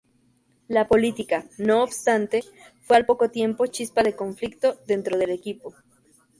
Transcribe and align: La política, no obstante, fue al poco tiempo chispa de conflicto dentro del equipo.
La 0.67 0.87
política, 0.87 1.45
no 1.59 1.83
obstante, 1.83 2.43
fue 2.81 2.95
al 2.97 3.05
poco 3.05 3.29
tiempo 3.29 3.67
chispa 3.67 4.01
de 4.01 4.15
conflicto 4.15 4.79
dentro 4.87 5.15
del 5.15 5.29
equipo. 5.29 5.75